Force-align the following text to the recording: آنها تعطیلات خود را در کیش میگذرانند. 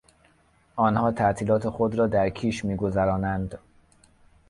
آنها 0.75 1.11
تعطیلات 1.11 1.69
خود 1.69 1.95
را 1.95 2.07
در 2.07 2.29
کیش 2.29 2.65
میگذرانند. 2.65 3.59